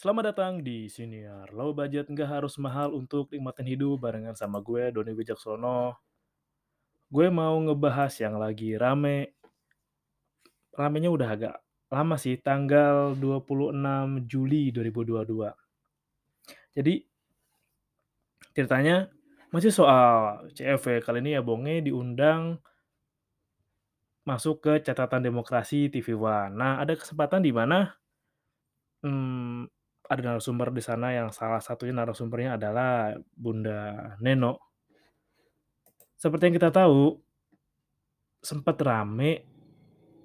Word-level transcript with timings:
Selamat 0.00 0.32
datang 0.32 0.64
di 0.64 0.88
Siniar 0.88 1.52
Low 1.52 1.76
Budget 1.76 2.08
nggak 2.08 2.40
harus 2.40 2.56
mahal 2.56 2.96
untuk 2.96 3.28
nikmatin 3.28 3.68
hidup 3.68 4.00
barengan 4.00 4.32
sama 4.32 4.64
gue 4.64 4.88
Doni 4.96 5.12
Wijaksono. 5.12 5.92
Gue 7.12 7.28
mau 7.28 7.52
ngebahas 7.60 8.08
yang 8.16 8.40
lagi 8.40 8.80
rame, 8.80 9.36
ramenya 10.72 11.12
udah 11.12 11.28
agak 11.36 11.56
lama 11.92 12.16
sih, 12.16 12.40
tanggal 12.40 13.12
26 13.12 14.24
Juli 14.24 14.72
2022. 14.72 15.52
Jadi 16.80 17.04
ceritanya 18.56 19.12
masih 19.52 19.68
soal 19.68 20.48
CFW, 20.56 21.04
kali 21.04 21.20
ini 21.20 21.36
ya 21.36 21.44
Bonge 21.44 21.84
diundang 21.84 22.56
masuk 24.24 24.64
ke 24.64 24.72
catatan 24.80 25.20
demokrasi 25.20 25.92
TV 25.92 26.16
One. 26.16 26.56
Nah, 26.56 26.80
ada 26.80 26.96
kesempatan 26.96 27.44
di 27.44 27.52
mana 27.52 28.00
Mmm, 29.00 29.64
ada 30.10 30.22
narasumber 30.26 30.68
di 30.74 30.82
sana 30.82 31.14
yang 31.14 31.28
salah 31.30 31.62
satunya 31.62 31.94
narasumbernya 31.94 32.58
adalah 32.58 33.14
Bunda 33.30 33.78
Neno. 34.24 34.52
Seperti 36.20 36.42
yang 36.50 36.56
kita 36.60 36.70
tahu, 36.70 37.16
sempat 38.40 38.76
rame 38.84 39.44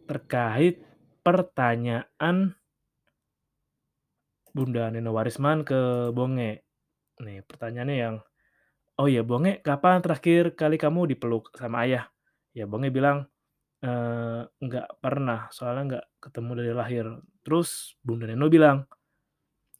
terkait 0.07 0.79
pertanyaan 1.25 2.55
Bunda 4.55 4.87
Neno 4.93 5.11
Warisman 5.15 5.67
ke 5.67 6.09
Bonge. 6.15 6.63
Nih 7.25 7.39
pertanyaannya 7.49 7.97
yang, 7.97 8.15
"Oh 9.01 9.07
ya 9.11 9.23
Bonge, 9.25 9.61
kapan 9.67 9.99
terakhir 10.05 10.55
kali 10.59 10.77
kamu 10.79 11.01
dipeluk 11.15 11.51
sama 11.57 11.85
ayah?" 11.87 12.05
Ya 12.57 12.65
Bonge 12.71 12.89
bilang, 12.97 13.27
eee, 13.85 14.41
"Nggak 14.65 14.87
pernah, 15.03 15.49
soalnya 15.55 15.83
nggak 15.89 16.05
ketemu 16.23 16.51
dari 16.59 16.73
lahir." 16.75 17.05
Terus 17.45 17.95
Bunda 18.05 18.25
Neno 18.29 18.47
bilang, 18.51 18.85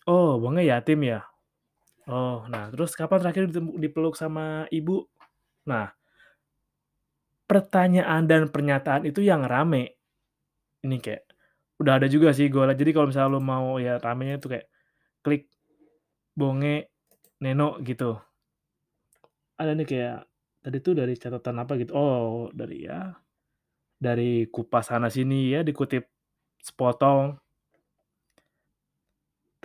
"Oh 0.07 0.37
Bonge 0.41 0.63
yatim 0.65 1.01
ya? 1.05 1.19
Oh, 2.09 2.45
nah 2.51 2.69
terus 2.73 2.93
kapan 2.99 3.19
terakhir 3.21 3.45
dipeluk 3.83 4.15
sama 4.17 4.65
ibu?" 4.73 5.05
Nah, 5.69 5.93
pertanyaan 7.45 8.25
dan 8.25 8.49
pernyataan 8.49 9.05
itu 9.09 9.21
yang 9.21 9.45
rame. 9.45 9.97
Ini 10.85 10.97
kayak 11.01 11.23
udah 11.81 11.93
ada 12.01 12.07
juga 12.07 12.31
sih 12.31 12.47
gue 12.47 12.63
jadi 12.77 12.91
kalau 12.95 13.07
misalnya 13.11 13.31
lu 13.35 13.41
mau 13.43 13.77
ya 13.81 13.99
ramenya 13.99 14.39
itu 14.39 14.47
kayak 14.53 14.67
klik 15.25 15.43
Bonge 16.35 16.91
Neno 17.43 17.79
gitu. 17.83 18.17
Ada 19.55 19.71
nih 19.77 19.87
kayak 19.87 20.17
tadi 20.63 20.77
tuh 20.83 20.93
dari 20.99 21.13
catatan 21.15 21.55
apa 21.63 21.73
gitu, 21.79 21.91
oh 21.95 22.51
dari 22.51 22.83
ya 22.87 23.15
dari 23.99 24.47
Kupas 24.51 24.91
sana 24.91 25.07
sini 25.11 25.53
ya 25.55 25.61
dikutip 25.63 26.03
sepotong. 26.59 27.37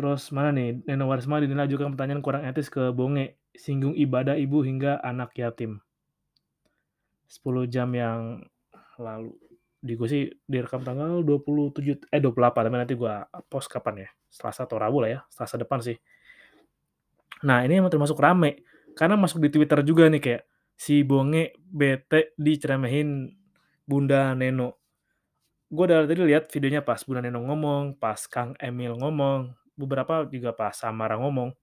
Terus 0.00 0.32
mana 0.32 0.48
nih, 0.48 0.80
Neno 0.88 1.12
Warisman 1.12 1.44
dinilai 1.44 1.68
ajukan 1.68 1.92
pertanyaan 1.92 2.24
kurang 2.24 2.48
etis 2.48 2.72
ke 2.72 2.88
Bonge, 2.88 3.36
singgung 3.52 3.92
ibadah 3.92 4.32
ibu 4.32 4.64
hingga 4.64 4.96
anak 5.04 5.36
yatim. 5.36 5.76
10 7.28 7.68
jam 7.68 7.92
yang 7.92 8.40
lalu. 8.96 9.36
Di 9.76 10.00
gue 10.00 10.08
sih 10.08 10.24
direkam 10.48 10.80
tanggal 10.88 11.20
27 11.20 12.08
eh 12.08 12.16
28, 12.16 12.32
tapi 12.64 12.76
nanti 12.80 12.96
gua 12.96 13.28
post 13.44 13.68
kapan 13.68 14.08
ya, 14.08 14.10
Selasa 14.32 14.64
atau 14.64 14.80
Rabu 14.80 15.04
lah 15.04 15.10
ya, 15.12 15.20
Selasa 15.28 15.60
depan 15.60 15.84
sih. 15.84 16.00
Nah 17.44 17.60
ini 17.68 17.84
emang 17.84 17.92
termasuk 17.92 18.16
rame, 18.16 18.64
karena 18.96 19.20
masuk 19.20 19.36
di 19.44 19.52
Twitter 19.52 19.84
juga 19.84 20.08
nih 20.08 20.20
kayak, 20.24 20.42
si 20.80 21.04
Bonge 21.04 21.60
bete 21.60 22.32
diceremehin 22.40 23.36
Bunda 23.84 24.32
Neno. 24.32 24.80
Gue 25.68 25.84
dari 25.84 26.08
tadi 26.08 26.24
lihat 26.24 26.48
videonya 26.48 26.80
pas 26.80 27.04
Bunda 27.04 27.20
Neno 27.20 27.44
ngomong, 27.44 28.00
pas 28.00 28.24
Kang 28.32 28.56
Emil 28.56 28.96
ngomong, 28.96 29.59
beberapa 29.81 30.28
juga 30.28 30.53
pas 30.53 30.77
Samara 30.77 31.17
ngomong. 31.17 31.56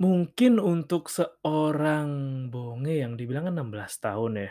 Mungkin 0.00 0.56
untuk 0.56 1.12
seorang 1.12 2.08
Bonge 2.48 3.04
yang 3.04 3.20
dibilang 3.20 3.52
kan 3.52 3.60
16 3.60 4.00
tahun 4.00 4.32
ya, 4.48 4.50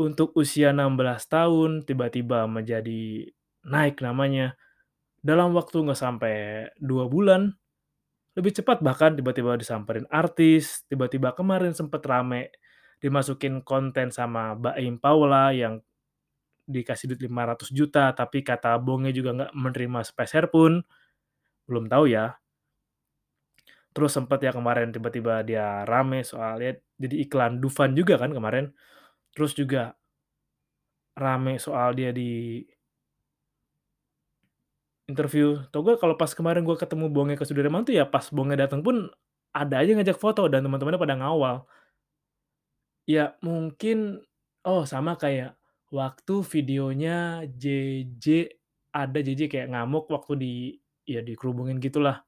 untuk 0.00 0.32
usia 0.40 0.72
16 0.72 1.28
tahun 1.28 1.70
tiba-tiba 1.84 2.48
menjadi 2.48 3.28
naik 3.68 4.00
namanya, 4.00 4.56
dalam 5.20 5.52
waktu 5.52 5.84
nggak 5.84 6.00
sampai 6.00 6.34
2 6.80 7.06
bulan, 7.12 7.52
lebih 8.38 8.56
cepat 8.56 8.80
bahkan 8.80 9.18
tiba-tiba 9.18 9.58
disamperin 9.60 10.08
artis, 10.08 10.86
tiba-tiba 10.88 11.34
kemarin 11.36 11.76
sempet 11.76 12.00
rame 12.08 12.48
dimasukin 13.02 13.60
konten 13.62 14.08
sama 14.14 14.56
Baim 14.56 14.96
Paula 15.02 15.52
yang 15.52 15.84
dikasih 16.68 17.10
duit 17.16 17.22
500 17.26 17.72
juta, 17.72 18.12
tapi 18.12 18.44
kata 18.44 18.76
Bonge 18.78 19.10
juga 19.16 19.32
nggak 19.36 19.52
menerima 19.56 20.00
sepeser 20.04 20.52
pun, 20.52 20.84
belum 21.68 21.86
tahu 21.92 22.04
ya. 22.12 22.36
Terus 23.96 24.14
sempet 24.14 24.38
ya 24.46 24.52
kemarin 24.54 24.94
tiba-tiba 24.94 25.42
dia 25.42 25.82
rame 25.88 26.22
soalnya 26.22 26.78
jadi 27.02 27.14
iklan 27.26 27.58
Dufan 27.58 27.96
juga 27.98 28.14
kan 28.20 28.30
kemarin. 28.30 28.70
Terus 29.34 29.52
juga 29.58 29.96
rame 31.18 31.58
soal 31.58 31.92
dia 31.98 32.10
di 32.14 32.62
interview. 35.10 35.58
Tau 35.72 35.82
gak 35.82 35.98
kalau 35.98 36.14
pas 36.14 36.30
kemarin 36.30 36.62
gue 36.62 36.76
ketemu 36.78 37.08
Bonge 37.10 37.34
ke 37.34 37.44
Sudirman 37.48 37.82
tuh 37.82 37.96
ya 37.96 38.04
pas 38.06 38.28
Bonge 38.30 38.54
dateng 38.54 38.84
pun 38.84 39.08
ada 39.56 39.80
aja 39.82 39.90
ngajak 39.96 40.20
foto 40.20 40.46
dan 40.46 40.62
teman-temannya 40.62 41.00
pada 41.00 41.16
ngawal. 41.18 41.56
Ya 43.08 43.34
mungkin 43.42 44.22
oh 44.62 44.84
sama 44.86 45.18
kayak 45.18 45.57
waktu 45.88 46.34
videonya 46.44 47.48
JJ, 47.48 48.26
ada 48.92 49.18
JJ 49.20 49.48
kayak 49.48 49.68
ngamuk 49.72 50.08
waktu 50.12 50.32
di 50.36 50.54
ya 51.08 51.24
dikerubungin 51.24 51.80
gitulah. 51.80 52.24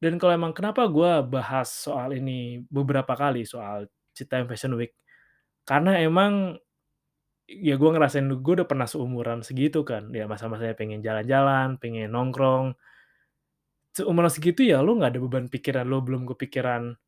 Dan 0.00 0.20
kalau 0.20 0.36
emang 0.36 0.52
kenapa 0.52 0.84
gue 0.84 1.12
bahas 1.24 1.72
soal 1.72 2.12
ini 2.20 2.60
beberapa 2.68 3.16
kali, 3.16 3.48
soal 3.48 3.88
Citaim 4.12 4.44
Fashion 4.44 4.76
Week, 4.76 4.92
karena 5.64 5.96
emang 5.96 6.60
ya 7.48 7.76
gue 7.76 7.90
ngerasain 7.92 8.24
gue 8.28 8.52
udah 8.60 8.68
pernah 8.68 8.84
seumuran 8.84 9.40
segitu 9.40 9.80
kan, 9.80 10.12
ya 10.12 10.28
masa-masanya 10.28 10.76
pengen 10.76 11.00
jalan-jalan, 11.00 11.80
pengen 11.80 12.12
nongkrong. 12.12 12.76
Seumuran 13.96 14.28
segitu 14.32 14.66
ya 14.66 14.84
lu 14.84 15.00
nggak 15.00 15.16
ada 15.16 15.20
beban 15.22 15.46
pikiran, 15.48 15.84
lu 15.88 16.04
belum 16.04 16.28
kepikiran 16.28 16.98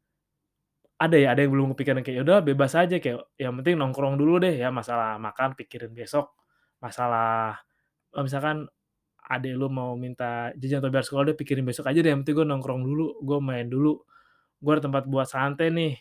ada 0.96 1.16
ya, 1.20 1.28
ada 1.36 1.40
yang 1.44 1.52
belum 1.52 1.68
kepikiran 1.76 2.00
kayak, 2.04 2.16
ya 2.20 2.22
udah 2.24 2.38
bebas 2.40 2.72
aja 2.78 2.96
kayak 2.96 3.20
yang 3.36 3.52
penting 3.60 3.76
nongkrong 3.80 4.16
dulu 4.16 4.40
deh 4.40 4.54
ya, 4.56 4.68
masalah 4.72 5.20
makan 5.20 5.52
pikirin 5.58 5.92
besok, 5.92 6.32
masalah 6.80 7.60
eee, 8.16 8.24
misalkan 8.26 8.68
adek 9.26 9.54
lu 9.58 9.68
mau 9.72 9.94
minta 9.98 10.52
jajan 10.60 10.80
atau 10.84 10.90
bayar 10.94 11.06
sekolah, 11.08 11.24
udah 11.32 11.38
pikirin 11.40 11.64
besok 11.68 11.86
aja 11.90 12.00
deh, 12.04 12.10
yang 12.12 12.22
penting 12.24 12.36
gue 12.44 12.48
nongkrong 12.48 12.82
dulu, 12.86 13.06
gue 13.24 13.38
main 13.44 13.66
dulu, 13.68 14.00
gue 14.62 14.72
ada 14.74 14.82
tempat 14.88 15.04
buat 15.10 15.28
santai 15.30 15.68
nih. 15.74 15.94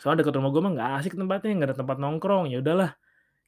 Soalnya 0.00 0.18
deket 0.26 0.34
rumah 0.38 0.50
gue 0.54 0.62
mah 0.64 0.72
nggak 0.76 0.90
asik 0.98 1.14
tempatnya, 1.20 1.50
nggak 1.56 1.68
ada 1.70 1.78
tempat 1.82 1.96
nongkrong, 2.02 2.44
ya 2.52 2.58
udahlah 2.64 2.90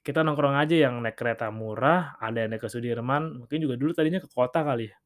kita 0.06 0.20
nongkrong 0.26 0.56
aja 0.62 0.76
yang 0.86 0.94
naik 1.04 1.16
kereta 1.20 1.46
murah, 1.60 2.00
ada 2.26 2.38
yang 2.42 2.50
naik 2.54 2.62
ke 2.66 2.70
Sudirman, 2.74 3.22
mungkin 3.44 3.58
juga 3.64 3.74
dulu 3.80 3.92
tadinya 3.98 4.20
ke 4.24 4.28
kota 4.38 4.60
kali 4.68 4.84
ya. 4.92 4.96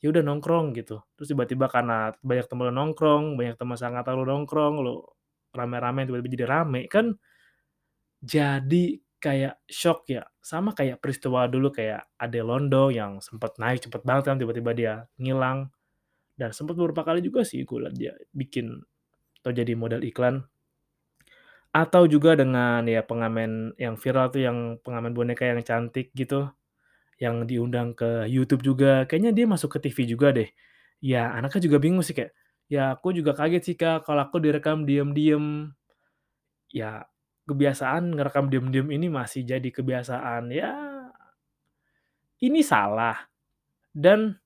Ya 0.00 0.08
udah 0.08 0.24
nongkrong 0.24 0.72
gitu, 0.80 1.04
terus 1.12 1.28
tiba-tiba 1.28 1.68
karena 1.68 2.16
banyak 2.24 2.48
temen 2.48 2.72
lu 2.72 2.74
nongkrong, 2.74 3.36
banyak 3.36 3.60
teman 3.60 3.76
seangkatan 3.76 4.16
lu 4.16 4.24
nongkrong, 4.24 4.80
lu 4.80 5.04
rame-rame 5.52 6.08
tiba-tiba 6.08 6.28
jadi 6.40 6.46
rame, 6.48 6.88
kan 6.88 7.20
jadi 8.20 9.00
kayak 9.20 9.60
syok 9.68 10.00
ya, 10.16 10.22
sama 10.40 10.72
kayak 10.76 11.00
peristiwa 11.00 11.44
dulu 11.48 11.68
kayak 11.72 12.08
Ade 12.20 12.40
Londo 12.44 12.88
yang 12.92 13.20
sempet 13.20 13.56
naik 13.60 13.84
cepet 13.84 14.00
banget 14.04 14.24
kan, 14.32 14.36
tiba-tiba 14.40 14.70
dia 14.76 14.92
ngilang, 15.20 15.68
dan 16.40 16.50
sempet 16.56 16.76
beberapa 16.78 17.02
kali 17.06 17.20
juga 17.24 17.42
sih 17.46 17.64
gue 17.64 17.78
liat 17.88 17.94
dia 17.96 18.14
bikin 18.34 18.80
atau 19.42 19.52
jadi 19.54 19.72
model 19.78 20.02
iklan. 20.06 20.44
Atau 21.70 22.10
juga 22.10 22.34
dengan 22.34 22.82
ya 22.82 22.98
pengamen 23.06 23.78
yang 23.78 23.94
viral 23.94 24.34
tuh 24.34 24.42
yang 24.42 24.58
pengamen 24.82 25.14
boneka 25.14 25.46
yang 25.46 25.62
cantik 25.62 26.10
gitu, 26.18 26.50
yang 27.22 27.44
diundang 27.48 27.92
ke 27.96 28.26
YouTube 28.30 28.64
juga, 28.64 29.04
kayaknya 29.08 29.32
dia 29.36 29.46
masuk 29.48 29.76
ke 29.76 29.88
TV 29.90 29.98
juga 30.08 30.32
deh. 30.34 30.48
Ya 31.04 31.32
anaknya 31.36 31.60
juga 31.70 31.78
bingung 31.82 32.02
sih 32.04 32.16
kayak, 32.16 32.32
"Ya 32.72 32.92
aku 32.96 33.12
juga 33.16 33.32
kaget 33.36 33.62
sih 33.72 33.76
Kak, 33.78 34.04
kalau 34.08 34.24
aku 34.26 34.40
direkam 34.42 34.84
diem-diem." 34.88 35.72
Ya 36.70 37.06
kebiasaan 37.50 38.14
ngerekam 38.14 38.46
diem-diem 38.52 38.88
ini 38.94 39.06
masih 39.10 39.42
jadi 39.42 39.68
kebiasaan, 39.74 40.54
ya 40.54 40.70
ini 42.40 42.60
salah 42.64 43.16
dan 43.92 44.38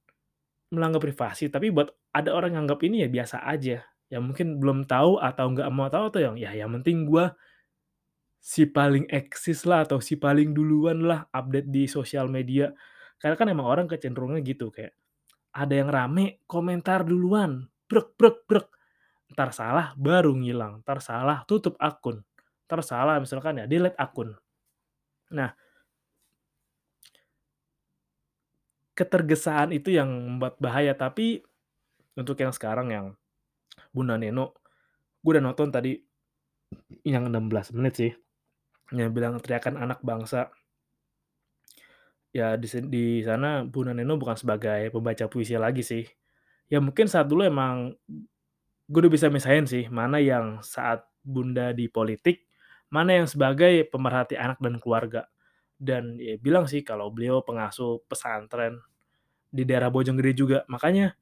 melanggar 0.73 1.03
privasi, 1.03 1.49
tapi 1.53 1.71
buat 1.71 1.91
ada 2.15 2.35
orang 2.35 2.57
yang 2.59 2.63
anggap 2.69 2.81
ini 2.87 3.07
ya 3.07 3.09
biasa 3.11 3.45
aja, 3.47 3.83
yang 4.11 4.23
mungkin 4.27 4.59
belum 4.63 4.87
tahu 4.91 5.21
atau 5.23 5.47
nggak 5.55 5.69
mau 5.75 5.89
tahu 5.93 6.05
atau 6.15 6.21
yang, 6.23 6.37
ya 6.41 6.51
yang 6.55 6.71
penting 6.81 7.07
gua 7.09 7.35
si 8.45 8.69
paling 8.69 9.09
eksis 9.09 9.65
lah 9.65 9.89
atau 9.89 10.05
si 10.05 10.21
paling 10.21 10.53
duluan 10.53 11.01
lah 11.01 11.25
update 11.33 11.73
di 11.73 11.89
sosial 11.89 12.29
media. 12.29 12.69
Karena 13.17 13.41
kan 13.41 13.49
emang 13.49 13.65
orang 13.65 13.87
kecenderungannya 13.89 14.45
gitu, 14.45 14.69
kayak 14.69 14.93
ada 15.57 15.73
yang 15.73 15.89
rame, 15.89 16.45
komentar 16.45 17.09
duluan, 17.09 17.65
brek 17.89 18.13
brek 18.21 18.45
brek, 18.45 18.69
entar 19.33 19.49
salah 19.57 19.97
baru 19.97 20.37
ngilang, 20.37 20.85
entar 20.85 21.01
salah 21.01 21.41
tutup 21.49 21.81
akun, 21.81 22.21
entar 22.69 22.81
salah 22.85 23.17
misalkan 23.17 23.65
ya 23.65 23.65
delete 23.65 23.97
akun. 23.97 24.37
Nah 25.33 25.57
Ketergesaan 28.95 29.75
itu 29.75 29.91
yang 29.91 30.07
membuat 30.07 30.55
bahaya, 30.63 30.95
tapi 30.95 31.43
untuk 32.15 32.39
yang 32.39 32.55
sekarang 32.55 32.95
yang 32.95 33.07
Bunda 33.91 34.15
Neno, 34.15 34.55
gue 35.19 35.35
udah 35.35 35.43
nonton 35.43 35.75
tadi 35.75 35.99
yang 37.03 37.27
16 37.27 37.75
menit 37.75 37.95
sih, 37.99 38.13
yang 38.95 39.11
bilang 39.15 39.39
teriakan 39.43 39.79
anak 39.81 40.01
bangsa. 40.03 40.51
Ya 42.35 42.59
di 42.59 42.67
di 42.91 43.05
sana 43.23 43.63
Bunda 43.63 43.95
Neno 43.95 44.19
bukan 44.19 44.35
sebagai 44.35 44.91
pembaca 44.91 45.27
puisi 45.31 45.55
lagi 45.55 45.87
sih. 45.87 46.03
Ya 46.67 46.83
mungkin 46.83 47.07
saat 47.07 47.31
dulu 47.31 47.47
emang 47.47 47.95
gue 48.91 49.01
udah 49.01 49.13
bisa 49.13 49.29
misahin 49.33 49.65
sih, 49.65 49.89
mana 49.89 50.21
yang 50.21 50.61
saat 50.61 51.07
Bunda 51.25 51.73
di 51.73 51.89
politik, 51.89 52.45
mana 52.93 53.17
yang 53.23 53.27
sebagai 53.31 53.89
pemerhati 53.89 54.37
anak 54.37 54.59
dan 54.61 54.77
keluarga. 54.83 55.25
Dan 55.79 56.21
ya 56.21 56.37
bilang 56.41 56.69
sih 56.69 56.85
kalau 56.85 57.09
beliau 57.15 57.41
pengasuh 57.47 58.05
pesantren 58.11 58.81
di 59.49 59.65
daerah 59.65 59.89
Bojonggede 59.89 60.33
juga. 60.37 60.59
Makanya 60.69 61.17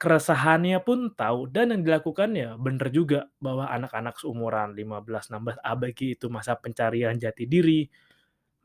keresahannya 0.00 0.80
pun 0.80 1.12
tahu 1.12 1.52
dan 1.52 1.76
yang 1.76 1.84
dilakukan 1.84 2.32
ya 2.32 2.56
bener 2.56 2.88
juga 2.88 3.28
bahwa 3.36 3.68
anak-anak 3.68 4.16
seumuran 4.16 4.72
15, 4.72 5.28
16, 5.36 5.60
ABG 5.60 6.16
itu 6.16 6.26
masa 6.32 6.56
pencarian 6.56 7.20
jati 7.20 7.44
diri, 7.44 7.84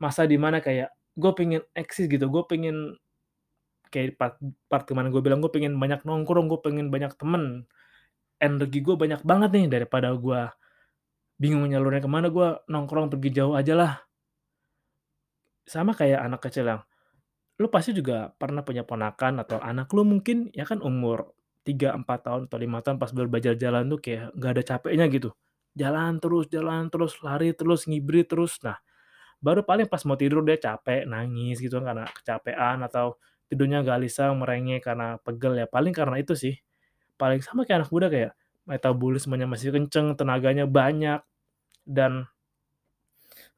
masa 0.00 0.24
di 0.24 0.40
mana 0.40 0.64
kayak 0.64 0.88
gue 1.12 1.32
pengen 1.36 1.62
eksis 1.76 2.08
gitu, 2.08 2.24
gue 2.32 2.44
pengen 2.48 2.96
kayak 3.92 4.16
part 4.16 4.40
part 4.72 4.84
kemarin 4.88 5.12
gue 5.12 5.20
bilang 5.20 5.44
gue 5.44 5.52
pengen 5.52 5.76
banyak 5.76 6.00
nongkrong, 6.08 6.48
gue 6.48 6.60
pengen 6.64 6.88
banyak 6.88 7.12
temen, 7.20 7.68
energi 8.40 8.80
gue 8.80 8.96
banyak 8.96 9.20
banget 9.24 9.50
nih 9.56 9.66
daripada 9.68 10.16
gue 10.16 10.40
bingung 11.36 11.68
nyalurnya 11.68 12.00
ke 12.00 12.10
mana, 12.10 12.32
gue 12.32 12.48
nongkrong 12.72 13.12
pergi 13.12 13.30
jauh 13.36 13.54
ajalah. 13.56 14.00
Sama 15.68 15.92
kayak 15.92 16.24
anak 16.24 16.40
kecil 16.48 16.64
yang 16.64 16.80
lu 17.56 17.66
pasti 17.72 17.96
juga 17.96 18.32
pernah 18.36 18.60
punya 18.60 18.84
ponakan 18.84 19.40
atau 19.40 19.56
anak 19.62 19.88
lu 19.96 20.04
mungkin 20.04 20.52
ya 20.52 20.68
kan 20.68 20.84
umur 20.84 21.32
3 21.64 21.96
4 21.96 22.18
tahun 22.28 22.40
atau 22.46 22.58
5 22.60 22.78
tahun 22.84 22.96
pas 23.00 23.10
baru 23.10 23.28
belajar 23.32 23.54
jalan 23.58 23.88
tuh 23.90 23.98
kayak 24.00 24.24
nggak 24.36 24.52
ada 24.54 24.62
capeknya 24.64 25.06
gitu. 25.10 25.30
Jalan 25.76 26.22
terus 26.22 26.46
jalan 26.48 26.88
terus, 26.92 27.18
lari 27.20 27.52
terus, 27.52 27.84
ngibrit 27.90 28.28
terus. 28.30 28.56
Nah, 28.64 28.78
baru 29.44 29.62
paling 29.66 29.88
pas 29.90 30.02
mau 30.08 30.16
tidur 30.18 30.42
dia 30.46 30.56
capek, 30.60 31.04
nangis 31.08 31.60
gitu 31.60 31.80
karena 31.82 32.08
kecapean 32.10 32.80
atau 32.86 33.18
tidurnya 33.50 33.82
gelisah, 33.84 34.32
merengek 34.36 34.84
karena 34.86 35.18
pegel 35.22 35.58
ya, 35.60 35.66
paling 35.68 35.92
karena 35.94 36.16
itu 36.22 36.34
sih. 36.38 36.54
Paling 37.20 37.40
sama 37.44 37.64
kayak 37.68 37.86
anak 37.86 37.90
muda 37.94 38.08
kayak 38.12 38.32
metabolismenya 38.68 39.46
masih 39.48 39.70
kenceng, 39.74 40.16
tenaganya 40.18 40.64
banyak, 40.68 41.20
dan 41.86 42.26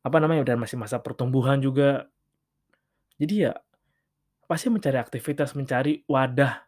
apa 0.02 0.16
namanya, 0.22 0.42
dan 0.46 0.58
masih 0.62 0.78
masa 0.80 0.98
pertumbuhan 1.02 1.58
juga. 1.62 2.10
Jadi 3.18 3.46
ya 3.50 3.54
pasti 4.48 4.72
mencari 4.72 4.96
aktivitas, 4.96 5.52
mencari 5.52 6.02
wadah 6.08 6.64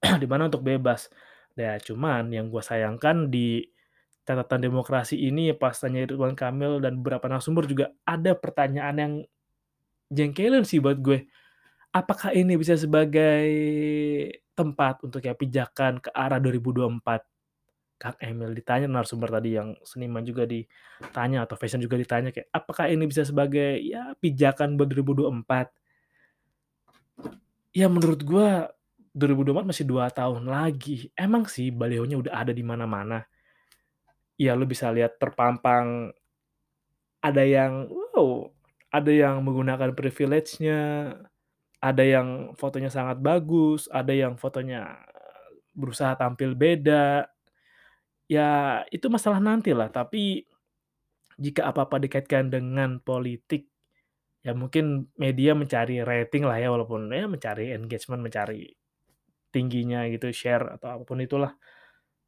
di 0.22 0.26
mana 0.30 0.46
untuk 0.46 0.62
bebas. 0.62 1.10
Ya 1.58 1.78
cuman 1.82 2.30
yang 2.30 2.50
gue 2.50 2.62
sayangkan 2.62 3.30
di 3.30 3.66
catatan 4.24 4.70
demokrasi 4.70 5.20
ini 5.20 5.52
pas 5.52 5.76
tanya 5.76 6.06
Ridwan 6.08 6.32
Kamil 6.32 6.80
dan 6.80 7.02
beberapa 7.02 7.28
narasumber 7.28 7.68
juga 7.68 7.92
ada 8.08 8.32
pertanyaan 8.32 8.96
yang 8.96 9.12
jengkelin 10.14 10.64
sih 10.64 10.78
buat 10.78 10.98
gue. 11.02 11.26
Apakah 11.94 12.34
ini 12.34 12.58
bisa 12.58 12.74
sebagai 12.74 13.46
tempat 14.54 15.02
untuk 15.02 15.22
ya 15.22 15.34
pijakan 15.34 16.02
ke 16.02 16.10
arah 16.14 16.38
2024? 16.38 17.22
Kang 17.94 18.18
Emil 18.18 18.50
ditanya 18.58 18.90
narasumber 18.90 19.30
tadi 19.30 19.54
yang 19.54 19.78
seniman 19.86 20.26
juga 20.26 20.44
ditanya 20.44 21.46
atau 21.46 21.54
fashion 21.54 21.78
juga 21.78 21.94
ditanya 21.94 22.34
kayak, 22.34 22.50
"Apakah 22.50 22.90
ini 22.90 23.06
bisa 23.06 23.22
sebagai 23.22 23.78
ya 23.78 24.18
pijakan 24.18 24.74
buat 24.74 24.90
2024?" 24.90 25.70
Ya 27.74 27.90
menurut 27.90 28.22
gua 28.22 28.70
2024 29.14 29.70
masih 29.70 29.86
2 29.86 30.10
tahun 30.10 30.46
lagi. 30.50 31.10
Emang 31.14 31.46
sih 31.46 31.70
balihonya 31.70 32.18
udah 32.18 32.34
ada 32.34 32.52
di 32.54 32.62
mana-mana. 32.66 33.22
Ya 34.34 34.58
lu 34.58 34.66
bisa 34.66 34.90
lihat 34.90 35.22
terpampang 35.22 36.10
ada 37.22 37.42
yang 37.46 37.86
wow, 37.88 38.50
ada 38.90 39.10
yang 39.10 39.42
menggunakan 39.42 39.94
privilege-nya, 39.94 41.14
ada 41.82 42.02
yang 42.04 42.54
fotonya 42.58 42.90
sangat 42.92 43.18
bagus, 43.22 43.90
ada 43.90 44.10
yang 44.14 44.38
fotonya 44.38 45.02
berusaha 45.74 46.14
tampil 46.14 46.54
beda. 46.54 47.26
Ya 48.30 48.82
itu 48.94 49.06
masalah 49.10 49.42
nantilah, 49.42 49.90
tapi 49.90 50.46
jika 51.34 51.70
apa-apa 51.70 51.98
dikaitkan 52.02 52.50
dengan 52.50 53.02
politik, 53.02 53.73
ya 54.44 54.52
mungkin 54.52 55.08
media 55.18 55.52
mencari 55.56 56.00
rating 56.04 56.44
lah 56.46 56.58
ya, 56.60 56.68
walaupun 56.74 57.08
ya 57.10 57.26
mencari 57.26 57.72
engagement, 57.74 58.20
mencari 58.22 58.70
tingginya 59.54 60.06
gitu, 60.10 60.30
share 60.34 60.76
atau 60.78 61.00
apa 61.00 61.04
pun 61.06 61.18
itulah. 61.22 61.52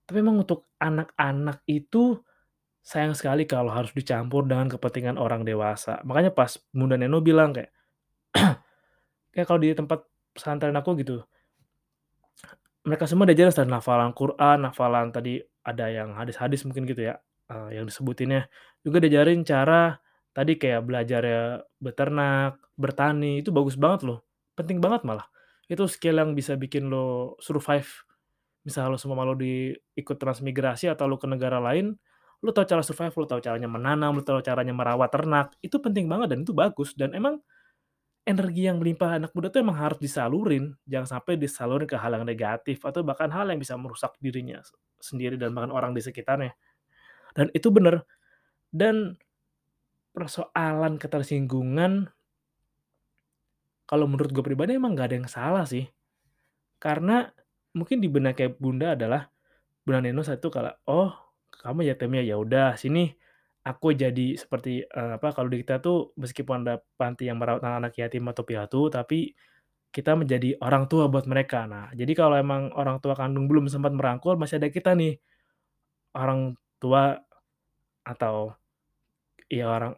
Tapi 0.07 0.23
memang 0.23 0.45
untuk 0.47 0.71
anak-anak 0.79 1.63
itu 1.71 2.19
sayang 2.85 3.15
sekali 3.19 3.45
kalau 3.51 3.71
harus 3.75 3.91
dicampur 3.95 4.47
dengan 4.47 4.71
kepentingan 4.71 5.19
orang 5.19 5.43
dewasa. 5.47 6.01
Makanya 6.07 6.33
pas 6.35 6.57
Bunda 6.75 6.97
Neno 6.99 7.21
bilang 7.25 7.53
kayak, 7.57 7.73
kayak 9.35 9.47
kalau 9.49 9.61
di 9.63 9.75
tempat 9.75 10.05
pesantren 10.35 10.77
aku 10.77 10.95
gitu, 11.01 11.23
mereka 12.87 13.05
semua 13.11 13.27
diajarin 13.27 13.51
dari 13.55 13.71
hafalan 13.75 14.13
Quran, 14.15 14.59
hafalan 14.71 15.11
tadi 15.11 15.43
ada 15.67 15.87
yang 15.91 16.15
hadis-hadis 16.15 16.63
mungkin 16.69 16.87
gitu 16.87 17.11
ya, 17.11 17.19
eee, 17.51 17.83
yang 17.83 17.85
disebutinnya. 17.91 18.47
Juga 18.87 19.03
diajarin 19.03 19.43
cara 19.43 19.99
tadi 20.37 20.61
kayak 20.61 20.85
belajarnya 20.85 21.65
beternak, 21.81 22.61
bertani, 22.77 23.41
itu 23.41 23.49
bagus 23.49 23.81
banget 23.81 24.05
loh, 24.05 24.21
penting 24.53 24.85
banget 24.85 25.09
malah. 25.09 25.25
Itu 25.65 25.89
skill 25.89 26.21
yang 26.21 26.37
bisa 26.37 26.61
bikin 26.61 26.93
lo 26.93 27.41
survive. 27.41 27.89
Misal 28.69 28.93
lo 28.93 29.01
seumpama 29.01 29.25
lo 29.25 29.33
di 29.33 29.73
ikut 29.97 30.21
transmigrasi 30.21 30.93
atau 30.93 31.09
lo 31.09 31.17
ke 31.17 31.25
negara 31.25 31.57
lain, 31.57 31.97
lo 32.45 32.51
tahu 32.53 32.69
cara 32.69 32.85
survive, 32.85 33.17
lo 33.17 33.25
tahu 33.25 33.41
caranya 33.41 33.71
menanam, 33.71 34.13
lo 34.13 34.21
tahu 34.21 34.45
caranya 34.45 34.77
merawat 34.77 35.09
ternak, 35.09 35.57
itu 35.65 35.81
penting 35.81 36.05
banget 36.05 36.37
dan 36.37 36.45
itu 36.45 36.53
bagus 36.53 36.93
dan 36.93 37.17
emang 37.17 37.41
energi 38.27 38.67
yang 38.67 38.83
melimpah 38.83 39.23
anak 39.23 39.31
muda 39.33 39.49
tuh 39.49 39.63
emang 39.63 39.79
harus 39.79 40.03
disalurin, 40.03 40.75
jangan 40.85 41.17
sampai 41.17 41.39
disalurin 41.39 41.87
ke 41.87 41.95
hal 41.97 42.13
yang 42.13 42.27
negatif 42.27 42.83
atau 42.83 43.07
bahkan 43.07 43.31
hal 43.31 43.49
yang 43.49 43.63
bisa 43.63 43.79
merusak 43.79 44.13
dirinya 44.19 44.61
se 44.61 44.75
sendiri 44.99 45.39
dan 45.39 45.55
bahkan 45.55 45.71
orang 45.71 45.95
di 45.95 46.03
sekitarnya. 46.03 46.53
Dan 47.33 47.55
itu 47.55 47.71
bener. 47.71 48.03
Dan 48.75 49.15
persoalan 50.17 50.95
ketersinggungan 51.03 51.93
kalau 53.87 54.07
menurut 54.11 54.31
gue 54.35 54.45
pribadi 54.45 54.75
emang 54.79 54.95
nggak 54.95 55.07
ada 55.13 55.17
yang 55.23 55.31
salah 55.31 55.65
sih. 55.69 55.87
Karena 56.81 57.27
mungkin 57.77 58.01
di 58.05 58.09
benak 58.11 58.39
kayak 58.41 58.59
Bunda 58.61 58.95
adalah 58.97 59.29
Bunda 59.85 60.01
Neno 60.05 60.23
saat 60.27 60.41
itu 60.43 60.51
kalau, 60.53 60.73
"Oh, 60.89 61.11
kamu 61.63 61.87
yatimnya, 61.91 62.23
ya 62.27 62.37
udah 62.41 62.77
sini 62.79 63.13
aku 63.67 63.95
jadi 63.97 64.37
seperti, 64.39 64.85
eee, 64.87 65.13
apa, 65.21 65.33
kalau 65.37 65.49
di 65.53 65.61
kita 65.65 65.81
tuh 65.85 66.15
meskipun 66.21 66.65
ada 66.67 66.81
panti 67.01 67.29
yang 67.31 67.39
merawat 67.41 67.63
anak-anak 67.65 67.95
yatim 68.01 68.25
atau 68.33 68.45
piatu, 68.47 68.81
tapi 68.93 69.35
kita 69.95 70.15
menjadi 70.19 70.59
orang 70.63 70.87
tua 70.91 71.09
buat 71.13 71.27
mereka. 71.31 71.67
Nah, 71.71 71.91
jadi 71.97 72.13
kalau 72.19 72.37
emang 72.39 72.71
orang 72.77 72.99
tua 73.05 73.15
kandung 73.19 73.47
belum 73.51 73.67
sempat 73.73 73.93
merangkul, 73.97 74.37
masih 74.41 74.61
ada 74.63 74.71
kita 74.73 74.95
nih, 74.99 75.19
orang 76.17 76.57
tua 76.83 77.19
atau 78.07 78.55
ya 79.51 79.67
orang 79.71 79.95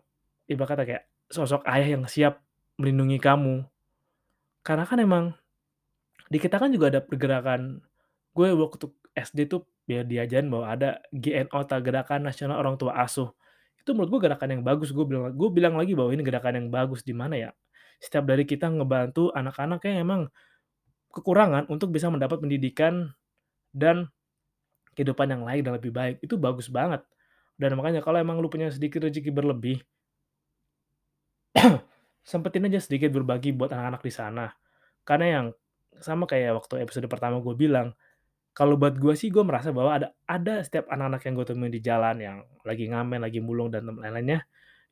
ibarat 0.49 0.75
kata 0.75 0.83
kayak 0.89 1.05
sosok 1.29 1.63
ayah 1.69 1.95
yang 1.95 2.05
siap 2.09 2.41
melindungi 2.81 3.21
kamu. 3.21 3.69
Karena 4.65 4.85
kan 4.89 4.99
emang 4.99 5.25
di 6.29 6.37
kita 6.41 6.57
kan 6.57 6.73
juga 6.73 6.93
ada 6.93 7.01
pergerakan 7.05 7.81
gue 8.37 8.49
waktu 8.55 8.87
SD 9.17 9.51
tuh 9.51 9.67
ya 9.89 10.05
diajarin 10.05 10.53
bahwa 10.53 10.67
ada 10.69 11.01
GNO 11.11 11.57
atau 11.57 11.81
Gerakan 11.81 12.29
Nasional 12.29 12.61
Orang 12.61 12.77
Tua 12.77 12.95
Asuh. 13.01 13.33
Itu 13.81 13.97
menurut 13.97 14.13
gue 14.15 14.21
gerakan 14.29 14.49
yang 14.53 14.63
bagus, 14.63 14.93
gue 14.93 15.03
bilang 15.03 15.33
gue 15.33 15.49
bilang 15.51 15.75
lagi 15.75 15.97
bahwa 15.97 16.13
ini 16.13 16.23
gerakan 16.23 16.55
yang 16.61 16.69
bagus, 16.69 17.01
di 17.03 17.17
mana 17.17 17.35
ya, 17.35 17.51
setiap 17.99 18.29
dari 18.29 18.45
kita 18.45 18.69
ngebantu 18.69 19.33
anak-anak 19.33 19.81
yang 19.89 20.05
emang 20.05 20.21
kekurangan 21.11 21.67
untuk 21.73 21.89
bisa 21.89 22.13
mendapat 22.13 22.39
pendidikan 22.39 23.11
dan 23.73 24.13
kehidupan 24.93 25.33
yang 25.33 25.43
lain 25.43 25.65
dan 25.65 25.73
lebih 25.81 25.91
baik, 25.91 26.21
itu 26.21 26.37
bagus 26.37 26.69
banget. 26.69 27.01
Dan 27.57 27.75
makanya 27.75 28.05
kalau 28.05 28.21
emang 28.21 28.39
lu 28.39 28.47
punya 28.47 28.69
sedikit 28.71 29.03
rezeki 29.03 29.33
berlebih, 29.35 29.83
sempetin 32.31 32.67
aja 32.69 32.81
sedikit 32.83 33.11
berbagi 33.15 33.55
buat 33.55 33.73
anak-anak 33.73 34.03
di 34.05 34.13
sana. 34.13 34.47
Karena 35.03 35.27
yang 35.27 35.47
sama 35.99 36.29
kayak 36.29 36.55
waktu 36.59 36.85
episode 36.85 37.07
pertama 37.11 37.41
gue 37.43 37.55
bilang, 37.57 37.95
kalau 38.53 38.75
buat 38.75 38.99
gue 38.99 39.15
sih 39.15 39.31
gue 39.31 39.43
merasa 39.47 39.71
bahwa 39.71 39.95
ada 39.97 40.09
ada 40.27 40.61
setiap 40.67 40.91
anak-anak 40.91 41.23
yang 41.25 41.35
gue 41.39 41.47
temuin 41.47 41.73
di 41.73 41.83
jalan 41.83 42.17
yang 42.19 42.39
lagi 42.67 42.91
ngamen, 42.91 43.23
lagi 43.23 43.39
mulung 43.39 43.71
dan 43.71 43.87
lain-lainnya, 43.87 44.45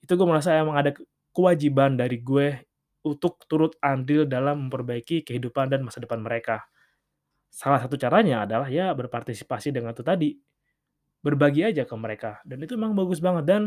itu 0.02 0.12
gue 0.14 0.26
merasa 0.26 0.54
emang 0.54 0.78
ada 0.78 0.94
ke 0.94 1.02
kewajiban 1.35 1.99
dari 1.99 2.23
gue 2.23 2.62
untuk 3.06 3.42
turut 3.46 3.75
andil 3.82 4.26
dalam 4.26 4.66
memperbaiki 4.66 5.23
kehidupan 5.26 5.70
dan 5.70 5.82
masa 5.87 6.02
depan 6.02 6.18
mereka. 6.23 6.66
Salah 7.50 7.80
satu 7.82 7.94
caranya 7.99 8.44
adalah 8.46 8.68
ya 8.70 8.90
berpartisipasi 8.94 9.70
dengan 9.75 9.94
itu 9.94 10.02
tadi, 10.02 10.30
berbagi 11.26 11.66
aja 11.66 11.82
ke 11.82 11.94
mereka 11.99 12.38
dan 12.46 12.62
itu 12.62 12.78
memang 12.78 12.94
bagus 12.94 13.18
banget 13.18 13.44
dan 13.50 13.62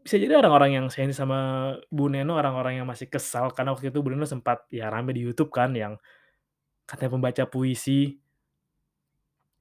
Bisa 0.00 0.16
jadi 0.16 0.32
orang-orang 0.40 0.80
yang 0.80 0.86
seini 0.88 1.12
sama 1.12 1.72
Bu 1.92 2.08
Neno, 2.08 2.40
orang-orang 2.40 2.80
yang 2.80 2.88
masih 2.88 3.12
kesal 3.12 3.52
karena 3.52 3.76
waktu 3.76 3.92
itu 3.92 4.00
Bu 4.00 4.08
Neno 4.12 4.24
sempat 4.24 4.64
ya 4.72 4.88
rame 4.88 5.12
di 5.12 5.20
YouTube 5.20 5.52
kan 5.52 5.76
yang 5.76 6.00
katanya 6.88 7.10
pembaca 7.20 7.44
puisi 7.46 8.16